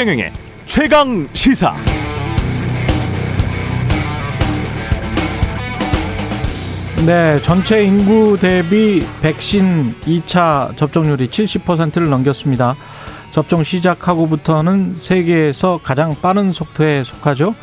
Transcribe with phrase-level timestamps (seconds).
[0.00, 0.32] 최경영의
[0.64, 1.74] 최강 시사.
[7.04, 12.76] 네, 전체 인구 대비 백신 2차 접종률이 70%를 넘겼습니다.
[13.30, 17.54] 접종 시작하고부터는 세계에서 가장 빠른 속도에 속하죠.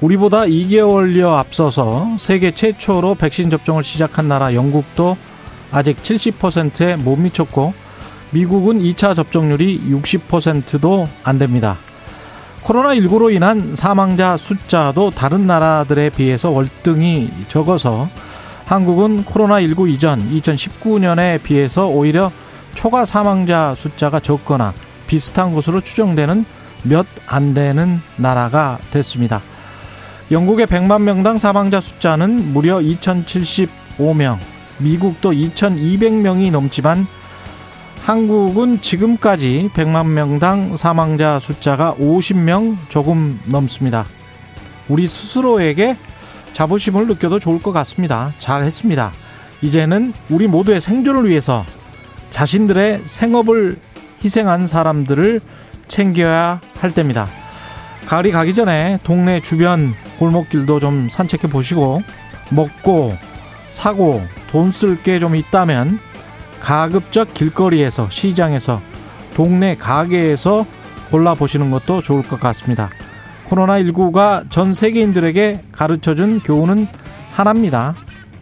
[0.00, 5.16] 우리보다 2개월여 앞서서 세계 최초로 백신 접종을 시작한 나라 영국도
[5.72, 7.74] 아직 70%에 못 미쳤고
[8.34, 11.78] 미국은 2차 접종률이 60%도 안 됩니다.
[12.64, 18.08] 코로나19로 인한 사망자 숫자도 다른 나라들에 비해서 월등히 적어서
[18.64, 22.32] 한국은 코로나19 이전 2019년에 비해서 오히려
[22.74, 24.74] 초과 사망자 숫자가 적거나
[25.06, 26.44] 비슷한 것으로 추정되는
[26.82, 29.40] 몇 안 되는 나라가 됐습니다.
[30.30, 34.38] 영국의 100만 명당 사망자 숫자는 무려 2075명,
[34.78, 37.06] 미국도 2200명이 넘지만
[38.04, 44.04] 한국은 지금까지 100만 명당 사망자 숫자가 50명 조금 넘습니다.
[44.88, 45.96] 우리 스스로에게
[46.52, 48.32] 자부심을 느껴도 좋을 것 같습니다.
[48.38, 49.10] 잘 했습니다.
[49.62, 51.64] 이제는 우리 모두의 생존을 위해서
[52.30, 53.78] 자신들의 생업을
[54.22, 55.40] 희생한 사람들을
[55.88, 57.26] 챙겨야 할 때입니다.
[58.06, 62.02] 가을이 가기 전에 동네 주변 골목길도 좀 산책해 보시고
[62.50, 63.16] 먹고
[63.70, 65.98] 사고 돈 쓸 게 좀 있다면
[66.64, 68.80] 가급적 길거리에서 시장에서
[69.34, 70.64] 동네 가게에서
[71.10, 72.88] 골라보시는 것도 좋을 것 같습니다.
[73.48, 76.86] 코로나19가 전 세계인들에게 가르쳐 준 교훈은
[77.32, 77.94] 하나입니다.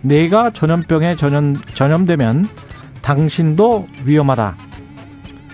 [0.02, 2.48] 내가 전염병에 전염, 전염되면
[3.02, 4.56] 당신도 위험하다.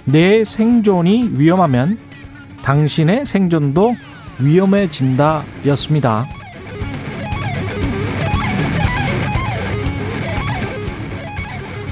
[0.04, 1.98] 내 생존이 위험하면
[2.62, 3.96] 당신의 생존도
[4.40, 6.26] 위험해진다 였습니다.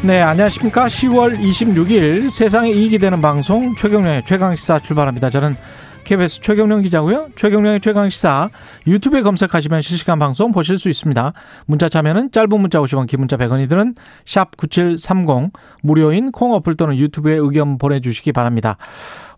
[0.07, 0.87] 네, 안녕하십니까.
[0.87, 5.31] 10월 26일 세상에 이익이 되는 방송 최경련의 최강시사 출발합니다.
[5.31, 5.57] 저는
[6.05, 7.31] KBS 최경련 기자고요.
[7.35, 8.51] 최경련의 최강시사
[8.87, 11.33] 유튜브에 검색하시면 실시간 방송 보실 수 있습니다.
[11.67, 15.51] 문자 참여는 짧은 문자 50원, 긴 문자 100원이 드는 샵 9730
[15.83, 18.77] 무료인 콩 어플 또는 유튜브에 의견 보내주시기 바랍니다.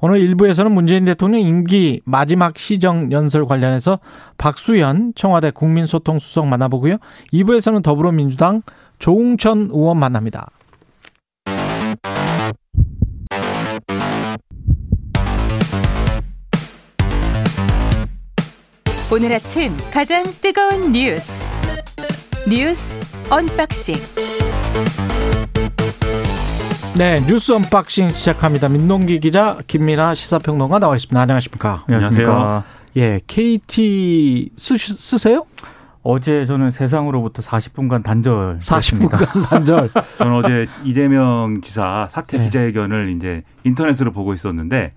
[0.00, 4.00] 오늘 1부에서는 문재인 대통령 임기 마지막 시정 연설 관련해서
[4.36, 6.98] 박수현 청와대 국민소통수석 만나보고요.
[7.32, 8.60] 2부에서는 더불어민주당
[8.98, 10.48] 조응천 의원 만납니다.
[19.10, 21.48] 오늘 아침 가장 뜨거운 뉴스
[22.48, 22.96] 뉴스
[23.30, 23.96] unboxing
[26.98, 28.68] 네, 뉴스 unboxing 시작합니다.
[28.68, 31.20] 민동기 기자, 김민아 시사평론가 나와 있습니다.
[31.20, 31.84] 안녕하십니까?
[31.86, 32.64] 안녕하세요.
[32.96, 35.46] 예, KT 쓰, 쓰세요?
[36.02, 38.58] 어제 저는 세상으로부터 40분간 단절.
[38.58, 39.90] 40분간 단절.
[40.18, 42.44] 저는 어제 이재명 지사 사퇴 네.
[42.46, 44.92] 기자회견을 이제 인터넷으로 보고 있었는데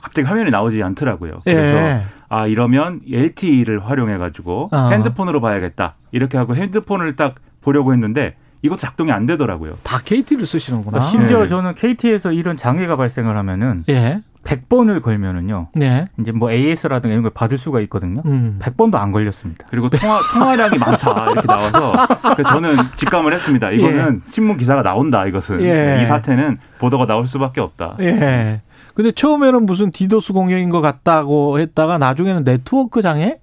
[0.00, 1.40] 갑자기 화면이 나오지 않더라고요.
[1.44, 2.02] 그래서 예.
[2.30, 4.88] 아 이러면 LTE를 활용해 가지고 어.
[4.92, 5.96] 핸드폰으로 봐야겠다.
[6.12, 9.74] 이렇게 하고 핸드폰을 딱 보려고 했는데 이것도 작동이 안 되더라고요.
[9.82, 10.98] 다 KT를 쓰시는구나.
[10.98, 11.48] 아, 심지어 네.
[11.48, 14.22] 저는 KT에서 이런 장애가 발생을 하면은 예.
[14.44, 15.68] 100번을 걸면은요.
[15.74, 16.06] 네.
[16.18, 18.22] 이제 뭐 AS라든가 이런 걸 받을 수가 있거든요.
[18.24, 18.58] 음.
[18.62, 19.66] 100번도 안 걸렸습니다.
[19.68, 21.92] 그리고 통화, 통화량이 많다 이렇게 나와서
[22.36, 23.70] 그래서 저는 직감을 했습니다.
[23.70, 26.00] 이거는 신문 기사가 나온다 이것은 예.
[26.02, 27.96] 이 사태는 보도가 나올 수밖에 없다.
[28.00, 28.62] 예.
[29.00, 33.38] 근데 처음에는 무슨 디도스 공격인 것 같다고 했다가 나중에는 네트워크 장애?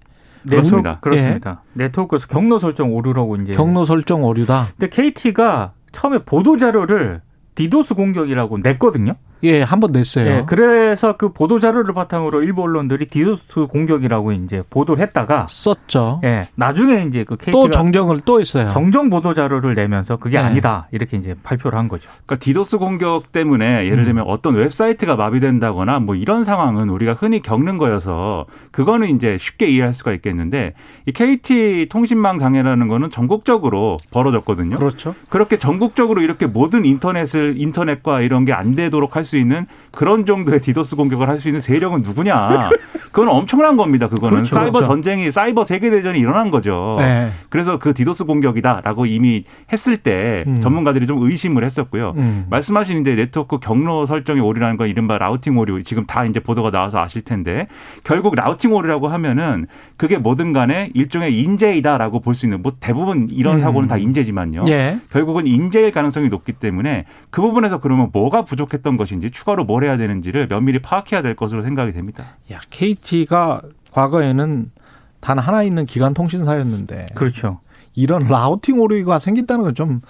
[0.47, 0.77] 그렇습니다.
[0.91, 1.63] 네트워크, 그렇습니다.
[1.73, 3.53] 네트워크에서 경로 설정 오류라고 이제.
[3.53, 4.67] 경로 설정 오류다.
[4.77, 7.21] 근데 KT가 처음에 보도 자료를
[7.55, 9.15] 디도스 공격이라고 냈거든요.
[9.43, 10.25] 예, 한 번 냈어요.
[10.27, 16.21] 예, 그래서 그 보도 자료를 바탕으로 일부 언론들이 디도스 공격이라고 이제 보도를 했다가 썼죠.
[16.23, 18.69] 예, 나중에 이제 그 KT가 또 정정을 또 했어요.
[18.69, 20.43] 정정 보도 자료를 내면서 그게 네.
[20.43, 22.09] 아니다 이렇게 이제 발표를 한 거죠.
[22.25, 27.77] 그러니까 디도스 공격 때문에 예를 들면 어떤 웹사이트가 마비된다거나 뭐 이런 상황은 우리가 흔히 겪는
[27.77, 30.73] 거여서 그거는 이제 쉽게 이해할 수가 있겠는데
[31.05, 34.75] 이 KT 통신망 장애라는 거는 전국적으로 벌어졌거든요.
[34.77, 35.15] 그렇죠.
[35.29, 40.95] 그렇게 전국적으로 이렇게 모든 인터넷을 인터넷과 이런 게 안 되도록 할수 있는 그런 정도의 디도스
[40.95, 42.69] 공격을 할 수 있는 세력은 누구냐?
[43.11, 44.07] 그건 엄청난 겁니다.
[44.07, 44.55] 그거는 그렇죠.
[44.55, 44.87] 사이버 그렇죠.
[44.87, 46.95] 전쟁이 사이버 세계 대전이 일어난 거죠.
[46.99, 47.29] 네.
[47.49, 50.61] 그래서 그 디도스 공격이다라고 이미 했을 때 음.
[50.61, 52.13] 전문가들이 좀 의심을 했었고요.
[52.17, 52.45] 음.
[52.49, 56.99] 말씀하신 이제 네트워크 경로 설정의 오류라는 건 이른바 routing 오류 지금 다 이제 보도가 나와서
[56.99, 57.67] 아실 텐데
[58.03, 59.65] 결국 라우팅 오류라고 하면은
[59.97, 63.59] 그게 뭐든 간에 일종의 인재이다라고 볼 수 있는 뭐 대부분 이런 음.
[63.61, 64.65] 사고는 다 인재지만요.
[64.67, 64.99] 예.
[65.09, 70.47] 결국은 인재일 가능성이 높기 때문에 그 부분에서 그러면 뭐가 부족했던 것인지 추가로 뭘 해야 되는지를
[70.47, 72.23] 면밀히 파악해야 될 것으로 생각이 됩니다.
[72.51, 73.61] 야, KT가
[73.91, 74.71] 과거에는
[75.19, 77.59] 단 하나 있는 기관 통신사였는데 그렇죠.
[77.95, 80.01] 이런 라우팅 오류가 생긴다는 건 좀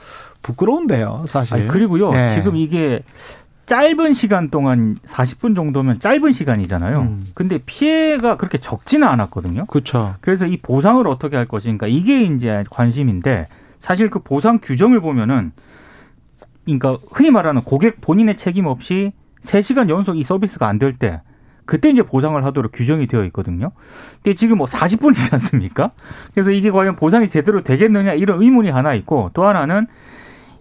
[0.41, 1.53] 부끄러운데요, 사실.
[1.55, 2.11] 아니, 그리고요.
[2.13, 2.35] 예.
[2.35, 3.01] 지금 이게
[3.65, 7.01] 짧은 시간 동안 40분 정도면 짧은 시간이잖아요.
[7.01, 7.27] 음.
[7.33, 9.65] 근데 피해가 그렇게 적지는 않았거든요.
[9.65, 10.15] 그렇죠.
[10.21, 13.47] 그래서 이 보상을 어떻게 할 것인가 이게 이제 관심인데
[13.79, 15.51] 사실 그 보상 규정을 보면은
[16.67, 21.21] 그러니까 흔히 말하는 고객 본인의 책임 없이 3시간 연속 이 서비스가 안 될 때
[21.65, 23.71] 그때 이제 보상을 하도록 규정이 되어 있거든요.
[24.23, 25.91] 근데 지금 뭐 40분이지 않습니까?
[26.33, 29.85] 그래서 이게 과연 보상이 제대로 되겠느냐 이런 의문이 하나 있고 또 하나는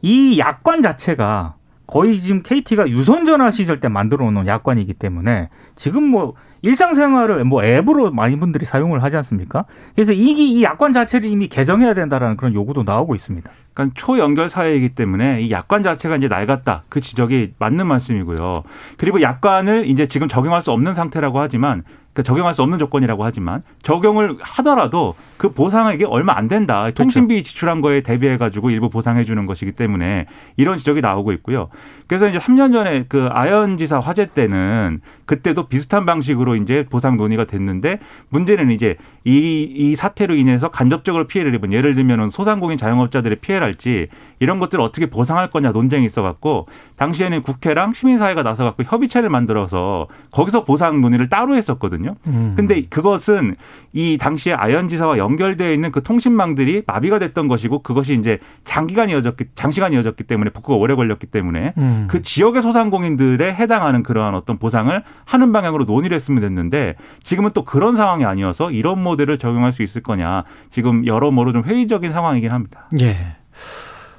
[0.02, 1.54] 이 약관 자체가
[1.86, 8.10] 거의 지금 KT가 유선전화 시절 때 만들어 놓은 약관이기 때문에 지금 뭐 일상생활을 뭐 앱으로
[8.10, 9.64] 많은 분들이 사용을 하지 않습니까?
[9.94, 13.48] 그래서 이, 이 약관 자체를 이미 개정해야 된다라는 그런 요구도 나오고 있습니다.
[13.76, 16.84] 그러니까 초연결 사회이기 때문에 이 약관 자체가 이제 낡았다.
[16.88, 18.64] 그 지적이 맞는 말씀이고요.
[18.96, 21.84] 그리고 약관을 이제 지금 적용할 수 없는 상태라고 하지만
[22.16, 26.80] 그 적용할 수 없는 조건이라고 하지만 적용을 하더라도 그 보상액이 얼마 안 된다.
[26.80, 27.02] 그렇죠.
[27.02, 30.24] 통신비 지출한 거에 대비해 가지고 일부 보상해 주는 것이기 때문에
[30.56, 31.68] 이런 지적이 나오고 있고요.
[32.06, 37.44] 그래서 이제 3년 전에 그 아현 지사 화재 때는 그때도 비슷한 방식으로 이제 보상 논의가
[37.44, 37.98] 됐는데
[38.30, 44.06] 문제는 이제 이, 이 사태로 인해서 간접적으로 피해를 입은 예를 들면은 소상공인 자영업자들의 피해랄지
[44.38, 50.06] 이런 것들을 어떻게 보상할 거냐 논쟁이 있어 갖고 당시에는 국회랑 시민사회가 나서 갖고 협의체를 만들어서
[50.30, 52.05] 거기서 보상 논의를 따로 했었거든요.
[52.26, 52.54] 음.
[52.56, 53.56] 근데 그것은
[53.92, 59.46] 이 당시에 아현 지사와 연결되어 있는 그 통신망들이 마비가 됐던 것이고 그것이 이제 장기간 이어졌기
[59.54, 62.06] 장시간 이어졌기 때문에 복구가 오래 걸렸기 때문에 음.
[62.08, 67.96] 그 지역의 소상공인들에 해당하는 그러한 어떤 보상을 하는 방향으로 논의를 했으면 됐는데 지금은 또 그런
[67.96, 72.88] 상황이 아니어서 이런 모델을 적용할 수 있을 거냐 지금 여러모로 좀 회의적인 상황이긴 합니다.
[73.00, 73.16] 예.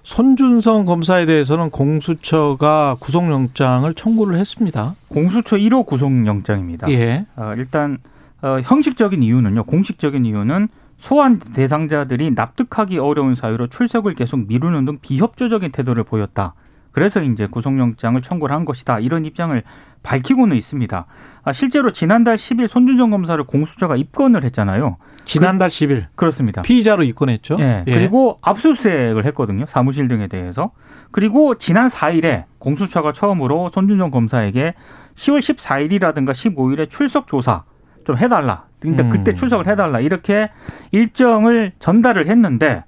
[0.07, 4.95] 손준성 검사에 대해서는 공수처가 구속영장을 청구를 했습니다.
[5.09, 6.89] 공수처 1호 구속영장입니다.
[6.91, 7.25] 예.
[7.35, 7.97] 어, 일단
[8.41, 9.65] 어, 형식적인 이유는요.
[9.65, 16.53] 공식적인 이유는 소환 대상자들이 납득하기 어려운 사유로 출석을 계속 미루는 등 비협조적인 태도를 보였다.
[16.97, 18.97] 그래서 이제 구속영장을 청구를 한 것이다.
[18.97, 19.61] 이런 입장을
[20.01, 21.05] 밝히고는 있습니다.
[21.43, 24.97] 아, 실제로 지난달 10일 손준성 검사를 공수처가 입건을 했잖아요.
[25.23, 26.63] 지난달 10일 그렇습니다.
[26.63, 27.57] 피의자로 입건했죠.
[27.59, 29.65] 예, 그리고 압수수색을 했거든요.
[29.67, 30.71] 사무실 등에 대해서.
[31.11, 34.73] 그리고 지난 4일에 공수처가 처음으로 손준성 검사에게
[35.13, 37.63] 10월 14일이라든가 15일에 출석 조사
[38.07, 38.65] 좀 해달라.
[38.79, 39.11] 근데 음.
[39.11, 39.99] 그때 출석을 해달라.
[39.99, 40.49] 이렇게
[40.91, 42.85] 일정을 전달을 했는데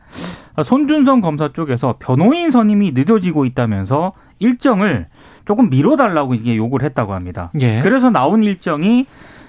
[0.64, 5.08] 손준성 검사 쪽에서 변호인 선임이 늦어지고 있다면서 일정을
[5.46, 7.52] 조금 미뤄달라고 이게 요구를 했다고 합니다.
[7.60, 7.82] 예.
[7.82, 9.06] 그래서 나온 일정이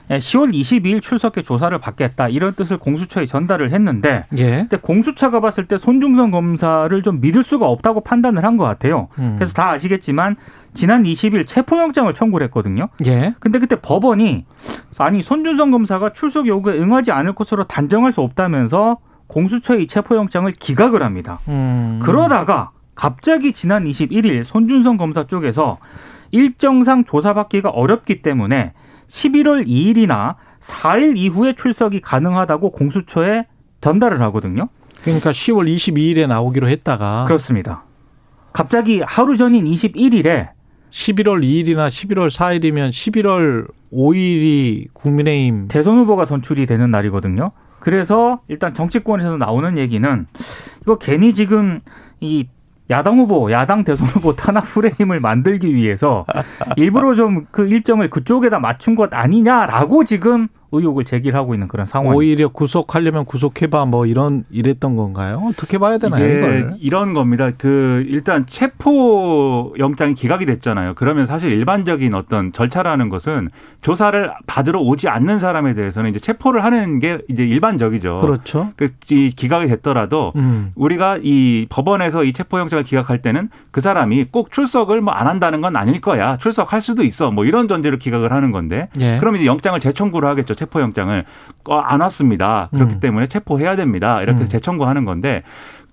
[0.09, 4.67] 10월 22일 출석해 조사를 받겠다 이런 뜻을 공수처에 전달을 했는데 예.
[4.69, 9.07] 근데 공수처가 봤을 때 손중성 검사를 좀 믿을 수가 없다고 판단을 한 것 같아요.
[9.21, 9.37] 음.
[9.37, 10.35] 그래서 다 아시겠지만
[10.75, 12.89] 지난 20일 체포영장을 청구를 했거든요.
[13.07, 13.35] 예.
[13.39, 14.47] 근데 그때 법원이
[14.99, 18.99] 아니 손준성 검사가 출석 요구에 응하지 않을 것으로 단정할 수 없다면서
[19.31, 21.41] 공수처의 이 체포영장을 기각을 합니다.
[21.49, 22.01] 음.
[22.03, 25.79] 그러다가 갑자기 지난 21일 손준성 검사 쪽에서
[26.33, 28.73] 일정상 조사받기가 어렵기 때문에
[29.09, 33.47] 11월 2일이나 4일 이후에 출석이 가능하다고 공수처에
[33.81, 34.69] 전달을 하거든요.
[35.03, 37.85] 그러니까 10월 22일에 나오기로 했다가 그렇습니다.
[38.53, 40.51] 갑자기 하루 전인 21일에
[40.91, 47.53] 11월 2일이나 11월 4일이면 11월 5일이 국민의힘 대선 후보가 선출이 되는 날이거든요.
[47.81, 50.27] 그래서 일단 정치권에서 나오는 얘기는
[50.83, 51.81] 이거 괜히 지금
[52.21, 52.47] 이
[52.91, 56.27] 야당 후보, 야당 대선 후보 탄압 프레임을 만들기 위해서
[56.77, 62.17] 일부러 좀 그 일정을 그쪽에다 맞춘 것 아니냐라고 지금 의혹을 제기하고 있는 그런 상황입니다.
[62.17, 65.43] 오히려 구속하려면 구속해봐 뭐 이런 이랬던 건가요?
[65.49, 66.77] 어떻게 봐야 되나요 이게 이걸?
[66.81, 67.51] 이런 겁니다.
[67.57, 70.95] 그 일단 체포 영장이 기각이 됐잖아요.
[70.97, 73.51] 그러면 사실 일반적인 어떤 절차라는 것은
[73.83, 78.19] 조사를 받으러 오지 않는 사람에 대해서는 이제 체포를 하는 게 이제 일반적이죠.
[78.19, 78.73] 그렇죠.
[78.77, 80.73] 그이 기각이 됐더라도 음.
[80.75, 85.61] 우리가 이 법원에서 이 체포 영장을 기각할 때는 그 사람이 꼭 출석을 뭐 안 한다는
[85.61, 86.39] 건 아닐 거야.
[86.39, 87.31] 출석할 수도 있어.
[87.31, 88.89] 뭐 이런 전제로 기각을 하는 건데.
[89.01, 89.19] 예.
[89.19, 90.55] 그럼 이제 영장을 재청구를 하겠죠.
[90.61, 91.25] 체포영장을.
[91.69, 92.69] 어, 안 왔습니다.
[92.73, 93.01] 그렇기 음.
[93.01, 94.23] 때문에 체포해야 됩니다.
[94.23, 94.49] 이렇게 음.
[94.49, 95.43] 재청구하는 건데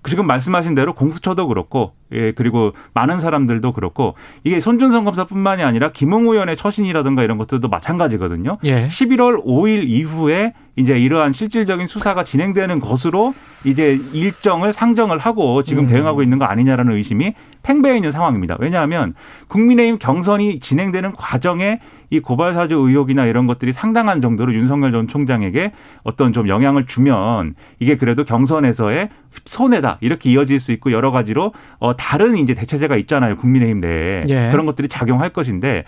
[0.08, 6.28] 지금 말씀하신 대로 공수처도 그렇고 예 그리고 많은 사람들도 그렇고 이게 손준성 검사뿐만이 아니라 김웅
[6.28, 8.56] 의원의 처신이라든가 이런 것들도 마찬가지거든요.
[8.64, 8.86] 예.
[8.88, 15.88] 11월 5일 이후에 이제 이러한 실질적인 수사가 진행되는 것으로 이제 일정을 상정을 하고 지금 음.
[15.88, 18.56] 대응하고 있는 거 아니냐라는 의심이 팽배해 있는 상황입니다.
[18.60, 19.14] 왜냐하면
[19.48, 21.80] 국민의힘 경선이 진행되는 과정에
[22.10, 25.72] 이 고발 사주 의혹이나 이런 것들이 상당한 정도로 윤석열 전 총장에게
[26.04, 29.08] 어떤 좀 영향을 주면 이게 그래도 경선에서의
[29.44, 34.48] 손해다 이렇게 이어질 수 있고 여러 가지로 어 다른 이제 대체제가 있잖아요 국민의힘 내에 예.
[34.52, 35.84] 그런 것들이 작용할 것인데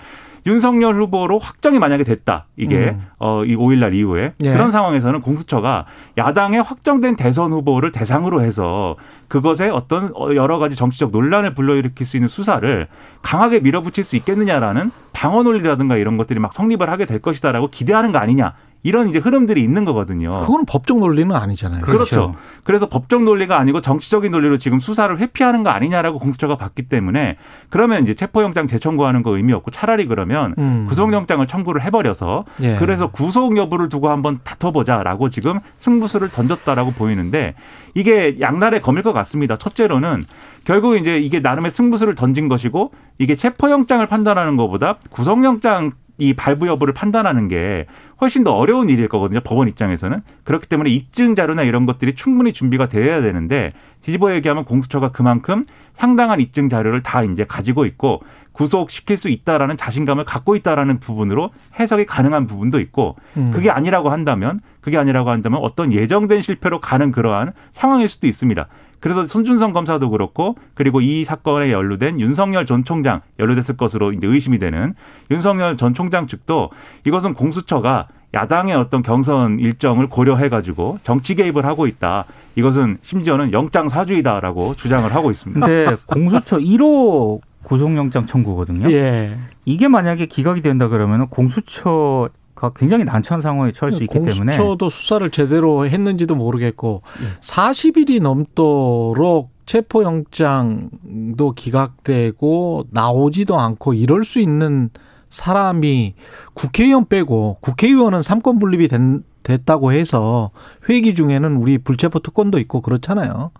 [0.46, 2.46] 윤석열 후보로 확정이 만약에 됐다.
[2.56, 3.06] 이게 음.
[3.18, 4.50] 어, 이 5일 날 이후에 예.
[4.50, 5.86] 그런 상황에서는 공수처가
[6.18, 8.96] 야당의 확정된 대선 후보를 대상으로 해서
[9.28, 12.88] 그것에 어떤 어, 여러 가지 정치적 논란을 불러일으킬 수 있는 수사를
[13.22, 18.18] 강하게 밀어붙일 수 있겠느냐라는 방어 논리라든가 이런 것들이 막 성립을 하게 될 것이다라고 기대하는 거
[18.18, 18.54] 아니냐.
[18.82, 20.30] 이런 이제 흐름들이 있는 거거든요.
[20.30, 21.82] 그거는 법적 논리는 아니잖아요.
[21.82, 22.34] 그렇죠.
[22.64, 27.36] 그래서 법적 논리가 아니고 정치적인 논리로 지금 수사를 회피하는 거 아니냐라고 공수처가 봤기 때문에
[27.68, 30.86] 그러면 이제 체포영장 재청구하는 거 의미 없고 차라리 그러면 음.
[30.88, 32.76] 구속영장을 청구를 해버려서 예.
[32.76, 37.54] 그래서 구속 여부를 두고 한번 다퉈보자라고 지금 승부수를 던졌다라고 보이는데
[37.94, 39.56] 이게 양날의 검일 것 같습니다.
[39.56, 40.24] 첫째로는
[40.64, 46.94] 결국 이제 이게 나름의 승부수를 던진 것이고 이게 체포영장을 판단하는 것보다 구속영장 이 발부 여부를
[46.94, 47.86] 판단하는 게
[48.20, 49.40] 훨씬 더 어려운 일일 거거든요.
[49.40, 50.20] 법원 입장에서는.
[50.44, 53.70] 그렇기 때문에 입증 자료나 이런 것들이 충분히 준비가 돼야 되는데
[54.02, 58.22] 뒤집어 얘기하면 공수처가 그만큼 상당한 입증 자료를 다 이제 가지고 있고
[58.52, 63.50] 구속시킬 수 있다라는 자신감을 갖고 있다라는 부분으로 해석이 가능한 부분도 있고 음.
[63.54, 68.66] 그게 아니라고 한다면 그게 아니라고 한다면 어떤 예정된 실패로 가는 그러한 상황일 수도 있습니다.
[69.00, 74.58] 그래서 손준성 검사도 그렇고 그리고 이 사건에 연루된 윤석열 전 총장 연루됐을 것으로 이제 의심이
[74.58, 74.94] 되는
[75.30, 76.70] 윤석열 전 총장 측도
[77.06, 82.26] 이것은 공수처가 야당의 어떤 경선 일정을 고려해 가지고 정치 개입을 하고 있다.
[82.54, 85.66] 이것은 심지어는 영장 사주이다라고 주장을 하고 있습니다.
[85.66, 88.90] 근데 공수처 1호 구속영장 청구거든요.
[88.92, 89.36] 예.
[89.64, 92.28] 이게 만약에 기각이 된다 그러면 공수처가
[92.68, 97.40] 굉장히 난처한 상황에 처할 수 있기 때문에 공수처도 수사를 제대로 했는지도 모르겠고 예.
[97.40, 104.90] 40일이 넘도록 체포영장도 기각되고 나오지도 않고 이럴 수 있는
[105.30, 106.14] 사람이
[106.54, 110.50] 국회의원 빼고 국회의원은 삼권 분립이 된, 됐다고 해서
[110.88, 113.52] 회기 중에는 우리 불체포 특권도 있고 그렇잖아요.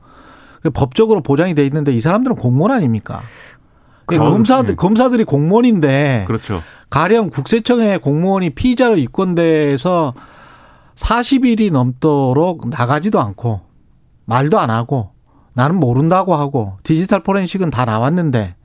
[0.74, 3.20] 법적으로 보장이 돼 있는데 이 사람들은 공무원 아닙니까?
[4.06, 4.74] 그럼, 검사들 예.
[4.74, 6.62] 검사들이 공무원인데 그렇죠.
[6.90, 10.12] 가령 국세청에 공무원이 피의자로 입건돼서
[10.96, 13.60] 40일이 넘도록 나가지도 않고
[14.26, 15.12] 말도 안 하고
[15.54, 18.56] 나는 모른다고 하고 디지털 포렌식은 다 나왔는데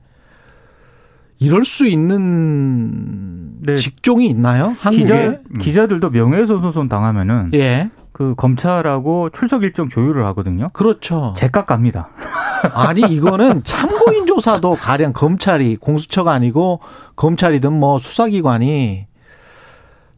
[1.38, 3.76] 이럴 수 있는 네.
[3.76, 4.74] 직종이 있나요?
[4.78, 5.04] 한국에?
[5.04, 7.90] 기자 기자들도 명예훼손 당하면은 예.
[8.16, 10.70] 그 검찰하고 출석 일정 조율을 하거든요.
[10.72, 11.34] 그렇죠.
[11.36, 12.08] 제값 갑니다.
[12.72, 16.80] 아니 이거는 참고인 조사도 가령 검찰이 공수처가 아니고
[17.14, 19.04] 검찰이든 뭐 수사기관이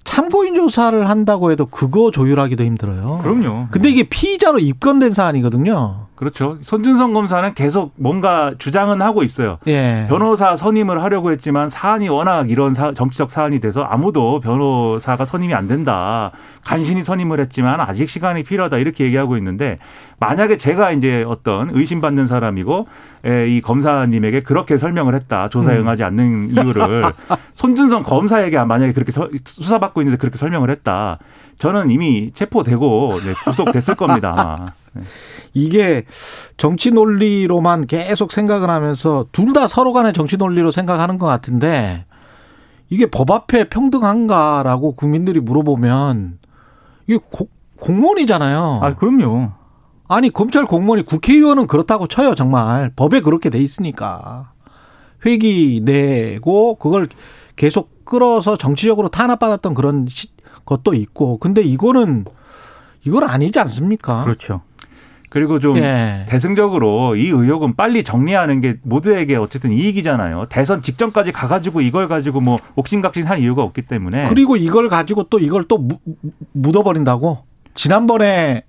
[0.04, 3.18] 참고인 조사를 한다고 해도 그거 조율하기도 힘들어요.
[3.20, 3.66] 그럼요.
[3.72, 6.06] 근데 이게 피의자로 입건된 사안이거든요.
[6.18, 6.58] 그렇죠.
[6.62, 9.58] 손준성 검사는 계속 뭔가 주장은 하고 있어요.
[9.68, 10.04] 예.
[10.08, 15.68] 변호사 선임을 하려고 했지만 사안이 워낙 이런 사- 정치적 사안이 돼서 아무도 변호사가 선임이 안
[15.68, 16.32] 된다.
[16.64, 19.78] 간신히 선임을 했지만 아직 시간이 필요하다 이렇게 얘기하고 있는데
[20.18, 22.88] 만약에 제가 이제 어떤 의심받는 사람이고
[23.24, 25.48] 에, 이 검사님에게 그렇게 설명을 했다.
[25.48, 25.82] 조사에 음.
[25.82, 27.04] 응하지 않는 이유를
[27.54, 31.18] 손준성 검사에게 만약에 그렇게 서- 수사받고 있는데 그렇게 설명을 했다.
[31.58, 34.32] 저는 이미 체포되고 네, 구속됐을 겁니다.
[34.36, 34.66] 아마.
[34.98, 35.04] 네.
[35.54, 36.04] 이게
[36.56, 42.04] 정치 논리로만 계속 생각을 하면서 둘 다 서로 간의 정치 논리로 생각하는 것 같은데
[42.90, 46.38] 이게 법 앞에 평등한가라고 국민들이 물어보면
[47.06, 47.48] 이게 고-
[47.80, 48.80] 공무원이잖아요.
[48.82, 49.52] 아, 그럼요.
[50.08, 54.52] 아니 검찰 공무원이 국회의원은 그렇다고 쳐요 정말 법에 그렇게 돼 있으니까
[55.26, 57.08] 회기 내고 그걸
[57.56, 60.28] 계속 끌어서 정치적으로 탄압받았던 그런 시-
[60.64, 62.24] 것도 있고 근데 이거는
[63.04, 64.24] 이건 아니지 않습니까?
[64.24, 64.62] 그렇죠.
[65.30, 66.24] 그리고 좀 예.
[66.28, 70.46] 대승적으로 이 의혹은 빨리 정리하는 게 모두에게 어쨌든 이익이잖아요.
[70.48, 74.28] 대선 직전까지 가가지고 이걸 가지고 뭐 옥신각신 할 이유가 없기 때문에.
[74.28, 75.98] 그리고 이걸 가지고 또 이걸 또 무-
[76.52, 77.38] 묻어버린다고
[77.74, 78.62] 지난번에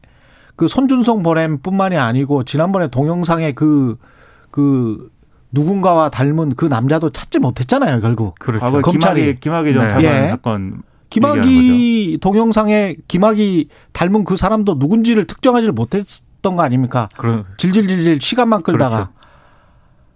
[0.56, 5.10] 그 손준성 보냄뿐만이 아니고 지난번에 동영상에 그그
[5.52, 8.66] 누군가와 닮은 그 남자도 찾지 못했잖아요 결국 그렇죠.
[8.66, 9.90] 검찰이- 김학의 김학의 전 네.
[9.90, 10.30] 차관 예.
[10.30, 16.06] 사건 김학이 동영상에 김학이 닮은 그 사람도 누군지를 특정하지 못했
[16.42, 17.10] 던 거 아닙니까?
[17.18, 18.96] 그런 질질질질 시간만 끌다가.
[18.96, 19.12] 그렇죠.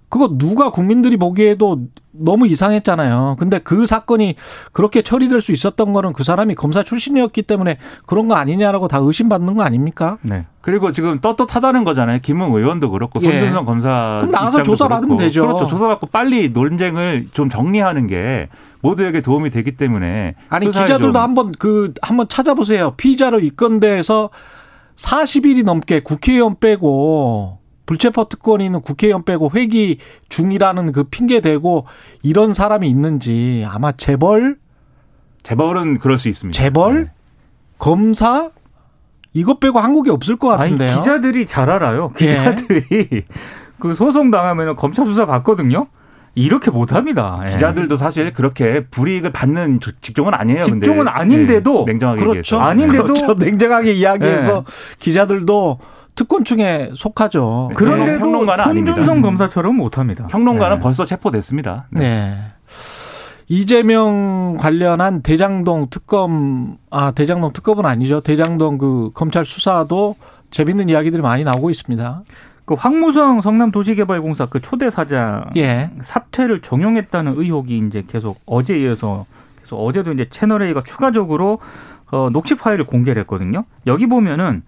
[0.09, 3.37] 그거 누가 국민들이 보기에도 너무 이상했잖아요.
[3.39, 4.35] 근데 그 사건이
[4.71, 9.55] 그렇게 처리될 수 있었던 거는 그 사람이 검사 출신이었기 때문에 그런 거 아니냐라고 다 의심받는
[9.55, 10.19] 거 아닙니까?
[10.21, 10.45] 네.
[10.61, 12.19] 그리고 지금 떳떳하다는 거잖아요.
[12.21, 13.31] 김웅 의원도 그렇고 예.
[13.31, 15.17] 손준성 검사 그럼 나가서 조사받으면.
[15.17, 15.47] 되죠.
[15.47, 15.65] 그렇죠.
[15.67, 18.49] 조사받고 빨리 논쟁을 좀 정리하는 게
[18.81, 22.91] 모두에게 도움이 되기 때문에 아니 기자들도 좀 한번 그 한번 찾아보세요.
[22.97, 24.29] 피의자로 입건돼서
[24.95, 29.97] 40일이 넘게 국회의원 빼고 불체포 특권이 있는 국회의원 빼고 회기
[30.29, 31.85] 중이라는 그 핑계 대고
[32.21, 34.57] 이런 사람이 있는지 아마 재벌,
[35.43, 36.57] 재벌은 그럴 수 있습니다.
[36.57, 37.11] 재벌, 네.
[37.77, 38.51] 검사
[39.33, 40.89] 이것 빼고 한국에 없을 것 같은데요.
[40.89, 42.13] 아니, 기자들이 잘 알아요.
[42.21, 42.27] 예.
[42.27, 43.25] 기자들이
[43.79, 45.87] 그 소송 당하면 검찰 수사 받거든요.
[46.35, 47.41] 이렇게 못합니다.
[47.47, 47.53] 예.
[47.53, 50.63] 기자들도 사실 그렇게 불이익을 받는 저- 직종은 아니에요.
[50.63, 52.37] 직종은 아닌데도 네, 냉정하게 그렇죠.
[52.39, 52.59] 얘기해서.
[52.59, 53.33] 아닌데도 그렇죠.
[53.39, 54.95] 냉정하게 이야기해서 네.
[54.99, 55.79] 기자들도
[56.15, 57.67] 특권층에 속하죠.
[57.69, 57.75] 네.
[57.75, 58.91] 그런데도 평론가는 아닙니다.
[58.93, 60.27] 손준성 검사처럼 못합니다.
[60.27, 60.79] 평론가는 예.
[60.79, 61.85] 벌써 체포됐습니다.
[61.91, 61.99] 네.
[61.99, 62.37] 네.
[63.49, 68.21] 이재명 관련한 대장동 특검, 아, 대장동 특검은 아니죠.
[68.21, 70.15] 대장동 그 검찰 수사도
[70.49, 72.23] 재밌는 이야기들이 많이 나오고 있습니다.
[72.65, 75.91] 그 황무성 성남도시개발공사 그 초대 사장 예.
[76.01, 79.25] 사퇴를 종용했다는 의혹이 이제 계속 어제 이어서
[79.61, 81.59] 계속 어제도 이제 채널 A가 추가적으로
[82.11, 83.65] 어, 녹취 파일을 공개를 했거든요.
[83.87, 84.63] 여기 보면은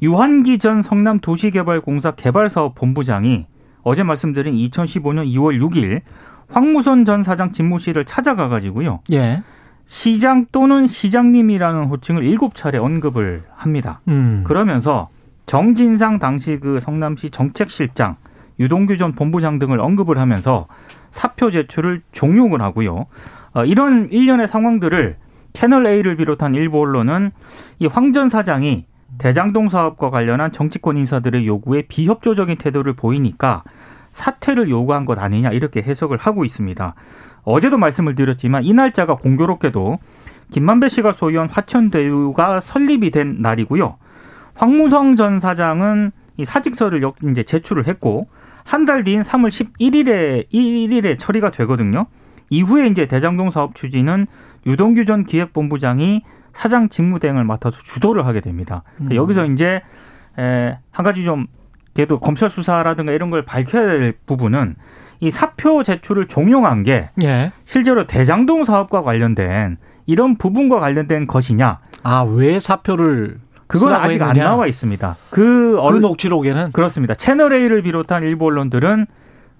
[0.00, 3.46] 유한기 전 성남도시개발공사 개발사업 본부장이
[3.82, 6.00] 어제 말씀드린 2015년 2월 6일
[6.48, 9.00] 황무선 전 사장 집무실을 찾아가 가지고요.
[9.12, 9.42] 예.
[9.86, 14.00] 시장 또는 시장님이라는 호칭을 일곱 차례 언급을 합니다.
[14.08, 14.42] 음.
[14.46, 15.08] 그러면서
[15.46, 18.16] 정진상 당시 그 성남시 정책실장,
[18.60, 20.66] 유동규 전 본부장 등을 언급을 하면서
[21.10, 23.06] 사표 제출을 종용을 하고요.
[23.52, 25.16] 어, 이런 일련의 상황들을
[25.52, 27.30] 채널 A를 비롯한 일부 언론은
[27.78, 28.86] 이 황 전 사장이
[29.18, 33.62] 대장동 사업과 관련한 정치권 인사들의 요구에 비협조적인 태도를 보이니까
[34.08, 36.94] 사퇴를 요구한 것 아니냐 이렇게 해석을 하고 있습니다.
[37.44, 39.98] 어제도 말씀을 드렸지만 이 날짜가 공교롭게도
[40.50, 43.96] 김만배 씨가 소유한 화천대유가 설립이 된 날이고요.
[44.56, 48.28] 황무성 전 사장은 이 사직서를 역- 이제 제출을 했고
[48.64, 52.06] 한 달 뒤인 3월 11일에 1일에 처리가 되거든요.
[52.50, 54.26] 이후에 이제 대장동 사업 추진은
[54.66, 58.82] 유동규 전 기획본부장이 사장 직무대행을 맡아서 주도를 하게 됩니다.
[58.96, 59.16] 그러니까 음.
[59.16, 59.82] 여기서 이제
[60.38, 61.46] 에, 한 가지 좀
[61.94, 64.76] 그래도 검찰 수사라든가 이런 걸 밝혀야 될 부분은
[65.20, 67.52] 이 사표 제출을 종용한 게 예.
[67.64, 74.48] 실제로 대장동 사업과 관련된 이런 부분과 관련된 것이냐 아, 왜 사표를 그건 아직 안 했느냐?
[74.48, 75.16] 나와 있습니다.
[75.30, 77.14] 그그 언, 녹취록에는 그렇습니다.
[77.14, 79.06] 채널 A를 비롯한 일부 언론들은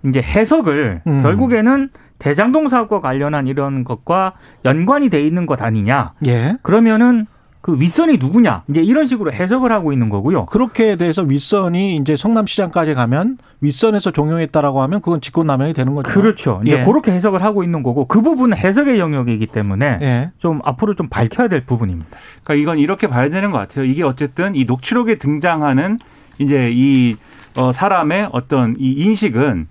[0.06, 1.22] 이제 해석을 음.
[1.22, 4.34] 결국에는 대장동 사업과 관련한 이런 것과
[4.64, 6.12] 연관이 돼 있는 것 아니냐.
[6.26, 6.56] 예.
[6.62, 7.26] 그러면은
[7.60, 8.64] 그 윗선이 누구냐.
[8.68, 10.44] 이제 이런 식으로 해석을 하고 있는 거고요.
[10.46, 16.10] 그렇게 돼서 윗선이 이제 성남시장까지 가면 윗선에서 종용했다라고 하면 그건 직권남용이 되는 거죠.
[16.10, 16.60] 그렇죠.
[16.64, 16.84] 이제 예.
[16.84, 20.32] 그렇게 해석을 하고 있는 거고 그 부분은 해석의 영역이기 때문에 예.
[20.38, 22.10] 좀 앞으로 좀 밝혀야 될 부분입니다.
[22.42, 23.84] 그러니까 이건 이렇게 봐야 되는 것 같아요.
[23.84, 25.98] 이게 어쨌든 이 녹취록에 등장하는
[26.38, 27.16] 이제 이
[27.56, 29.68] 어, 사람의 어떤 이 인식은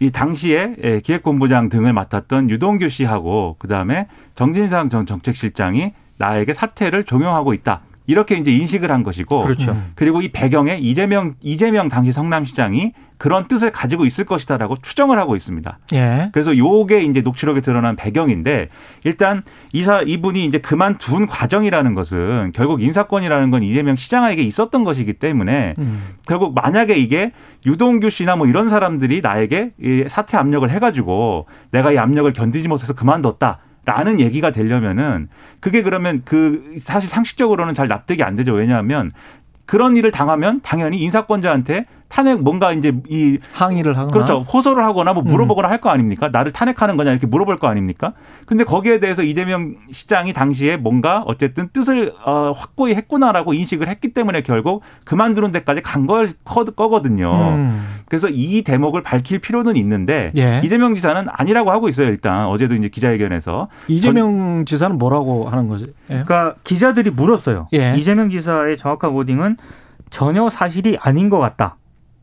[0.00, 7.04] 이 당시에 예, 기획본부장 등을 맡았던 유동규 씨하고 그 다음에 정진상 전 정책실장이 나에게 사퇴를
[7.04, 7.82] 종용하고 있다.
[8.06, 9.72] 이렇게 이제 인식을 한 것이고 그렇죠.
[9.72, 9.92] 음.
[9.94, 15.78] 그리고 이 배경에 이재명 이재명 당시 성남시장이 그런 뜻을 가지고 있을 것이다라고 추정을 하고 있습니다.
[15.94, 16.30] 예.
[16.32, 18.68] 그래서 요게 이제 녹취록에 드러난 배경인데
[19.04, 25.74] 일단 이사 이분이 이제 그만둔 과정이라는 것은 결국 인사권이라는 건 이재명 시장에게 있었던 것이기 때문에
[25.78, 26.14] 음.
[26.26, 27.30] 결국 만약에 이게
[27.64, 32.92] 유동규 씨나 뭐 이런 사람들이 나에게 이 사퇴 압력을 해가지고 내가 이 압력을 견디지 못해서
[32.92, 33.60] 그만뒀다.
[33.84, 35.28] 라는 얘기가 되려면은
[35.60, 38.52] 그게 그러면 그 사실 상식적으로는 잘 납득이 안 되죠.
[38.52, 39.10] 왜냐하면
[39.66, 44.40] 그런 일을 당하면 당연히 인사권자한테 탄핵 뭔가 이제 이 항의를 하거나 그렇죠.
[44.40, 46.28] 호소를 하거나 뭐 물어보거나 할거 아닙니까?
[46.30, 48.12] 나를 탄핵하는 거냐 이렇게 물어볼 거 아닙니까?
[48.44, 54.42] 근데 거기에 대해서 이재명 시장이 당시에 뭔가 어쨌든 뜻을 어, 확고히 했구나라고 인식을 했기 때문에
[54.42, 57.32] 결국 그만두는 데까지 간 걸 거거든요.
[57.54, 58.00] 음.
[58.08, 60.60] 그래서 이 대목을 밝힐 필요는 있는데 예.
[60.64, 62.08] 이재명 지사는 아니라고 하고 있어요.
[62.08, 65.84] 일단 어제도 이제 기자회견에서 이재명 지사는 뭐라고 하는 거지?
[66.10, 66.22] 예.
[66.24, 67.68] 그러니까 기자들이 물었어요.
[67.72, 67.94] 예.
[67.96, 69.56] 이재명 지사의 정확한 워딩은
[70.10, 71.76] 전혀 사실이 아닌 것 같다.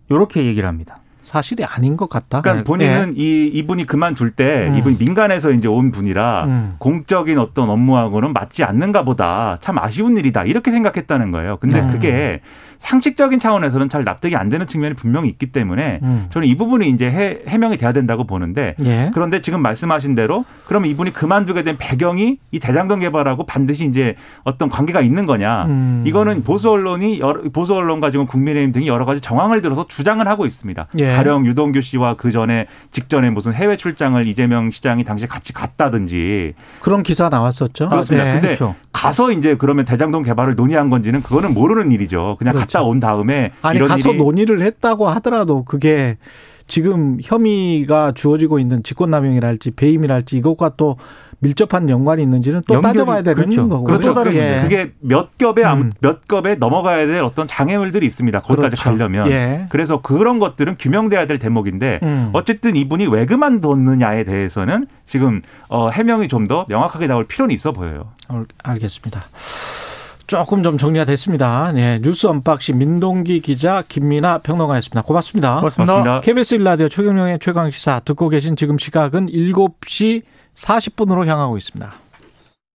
[0.10, 0.99] 이렇게 얘기를 합니다.
[1.30, 2.42] 사실이 아닌 것 같다.
[2.42, 4.76] 그러니까 본인은 이 이분이 그만둘 때 음.
[4.78, 6.76] 이분이 민간에서 이제 온 분이라 음.
[6.80, 9.58] 공적인 어떤 업무하고는 맞지 않는가 보다.
[9.62, 10.44] 참 아쉬운 일이다.
[10.46, 11.58] 이렇게 생각했다는 거예요.
[11.58, 11.88] 근데 음.
[11.92, 12.42] 그게
[12.80, 16.28] 상식적인 차원에서는 잘 납득이 안 되는 측면이 분명히 있기 때문에 음.
[16.30, 19.12] 저는 이 부분이 이제 해, 해명이 돼야 된다고 보는데 예.
[19.13, 24.70] 그런데 지금 말씀하신 대로 그러면 이분이 그만두게 된 배경이 이 대장동 개발하고 반드시 이제 어떤
[24.70, 25.65] 관계가 있는 거냐.
[25.65, 26.04] 음.
[26.08, 30.46] 이거는 보수 언론이 여러, 보수 언론과 지금 국민의힘 등이 여러 가지 정황을 들어서 주장을 하고
[30.46, 30.88] 있습니다.
[31.00, 31.10] 예.
[31.19, 37.03] 가령 유동규 씨와 그 전에 직전에 무슨 해외 출장을 이재명 시장이 당시 같이 갔다든지 그런
[37.03, 37.89] 기사 나왔었죠.
[37.89, 38.27] 그렇습니다.
[38.27, 38.32] 예.
[38.34, 38.75] 근데 그렇죠.
[38.91, 42.36] 가서 이제 그러면 대장동 개발을 논의한 건지는 그거는 모르는 일이죠.
[42.39, 42.79] 그냥 그렇죠.
[42.79, 46.17] 갔다 온 다음에 아니 이런 가서 일이 논의를 했다고 하더라도 그게
[46.69, 50.95] 지금 혐의가 주어지고 있는 직권남용이랄지 배임이랄지 이것과 또
[51.39, 53.67] 밀접한 연관이 있는지는 또 연결이- 따져봐야 되는 그렇죠.
[53.67, 53.84] 거고요.
[53.86, 54.08] 그렇죠.
[54.10, 54.62] 또 다른 그게, 예.
[54.62, 55.91] 그게 몇 겹에 음.
[55.99, 58.41] 몇 겹에 넘어가야 될 어떤 장애물들이 있습니다.
[58.41, 58.84] 거기까지 그렇죠.
[58.97, 59.32] 가려면.
[59.32, 59.65] 예.
[59.69, 62.29] 그래서 그런 것들은 규명돼야 될 대목인데 음.
[62.34, 68.10] 어쨌든 이분이 왜 그만뒀느냐에 대해서는 지금 어, 해명이 좀 더 명확하게 나올 필요는 있어 보여요.
[68.27, 69.19] 알- 알겠습니다.
[70.30, 71.72] 조금 좀 정리가 됐습니다.
[71.72, 75.02] 네, 뉴스 unboxing 민동기 기자 김민아 평론가였습니다.
[75.02, 75.56] 고맙습니다.
[75.56, 75.94] 고맙습니다.
[75.94, 76.20] 고맙습니다.
[76.22, 80.22] KBS 일라디오 최경영의 최강 시사 듣고 계신 지금 시각은 7시
[80.56, 81.94] 40분으로 향하고 있습니다.